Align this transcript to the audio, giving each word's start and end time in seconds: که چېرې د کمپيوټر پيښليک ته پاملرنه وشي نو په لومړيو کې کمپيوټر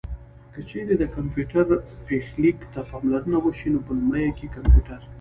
که 0.53 0.59
چېرې 0.69 0.95
د 0.97 1.03
کمپيوټر 1.15 1.65
پيښليک 2.07 2.57
ته 2.73 2.79
پاملرنه 2.89 3.37
وشي 3.41 3.69
نو 3.73 3.79
په 3.85 3.91
لومړيو 3.97 4.35
کې 4.37 4.53
کمپيوټر 4.55 5.01